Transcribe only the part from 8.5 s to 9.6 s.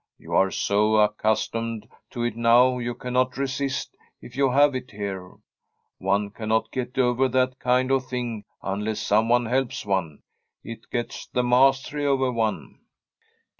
unless someone